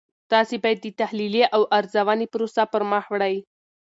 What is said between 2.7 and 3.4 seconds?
پرمخ وړئ.